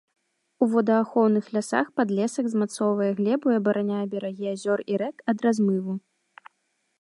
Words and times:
У 0.65 0.67
водаахоўных 0.71 1.45
лясах 1.57 1.91
падлесак 2.01 2.45
змацоўвае 2.53 3.11
глебу 3.19 3.47
і 3.53 3.59
абараняе 3.61 4.01
берагі 4.15 4.45
азёр 4.53 4.79
і 4.95 5.01
рэк 5.03 5.17
ад 5.35 5.47
размыву. 5.49 5.93